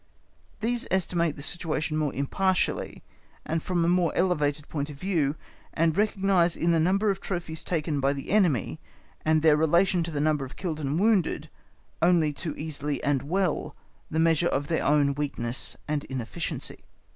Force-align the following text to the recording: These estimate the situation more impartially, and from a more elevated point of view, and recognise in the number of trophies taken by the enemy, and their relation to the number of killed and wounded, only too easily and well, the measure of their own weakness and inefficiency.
These 0.61 0.87
estimate 0.89 1.35
the 1.35 1.43
situation 1.43 1.95
more 1.95 2.11
impartially, 2.11 3.03
and 3.45 3.61
from 3.61 3.85
a 3.85 3.87
more 3.87 4.11
elevated 4.15 4.67
point 4.67 4.89
of 4.89 4.95
view, 4.97 5.35
and 5.75 5.95
recognise 5.95 6.57
in 6.57 6.71
the 6.71 6.79
number 6.79 7.11
of 7.11 7.19
trophies 7.21 7.63
taken 7.63 7.99
by 7.99 8.11
the 8.13 8.31
enemy, 8.31 8.79
and 9.23 9.43
their 9.43 9.55
relation 9.55 10.01
to 10.01 10.09
the 10.09 10.19
number 10.19 10.43
of 10.43 10.55
killed 10.55 10.79
and 10.79 10.99
wounded, 10.99 11.51
only 12.01 12.33
too 12.33 12.55
easily 12.57 13.03
and 13.03 13.21
well, 13.21 13.75
the 14.09 14.17
measure 14.17 14.47
of 14.47 14.69
their 14.69 14.83
own 14.83 15.13
weakness 15.13 15.77
and 15.87 16.03
inefficiency. 16.05 16.79